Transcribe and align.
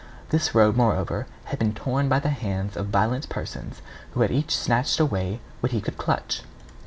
This 0.29 0.55
robe, 0.55 0.75
moreover, 0.75 1.27
had 1.43 1.59
been 1.59 1.75
torn 1.75 2.09
by 2.09 2.17
the 2.17 2.29
hands 2.29 2.75
of 2.75 2.87
violent 2.87 3.29
persons, 3.29 3.83
who 4.15 4.21
had 4.21 4.31
each 4.31 4.57
snatched 4.57 4.99
away 4.99 5.41
what 5.59 5.73
he 5.73 5.79
could 5.79 5.99
clutch. 5.99 6.41